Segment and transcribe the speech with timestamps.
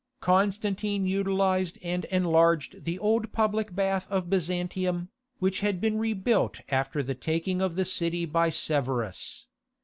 [0.19, 7.03] Constantine utilized and enlarged the old public bath of Byzantium, which had been rebuilt after
[7.03, 9.45] the taking of the city by Severus.